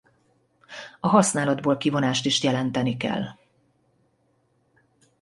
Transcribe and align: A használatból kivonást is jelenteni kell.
A 0.99 1.07
használatból 1.07 1.77
kivonást 1.77 2.25
is 2.25 2.43
jelenteni 2.43 2.97
kell. 2.97 3.23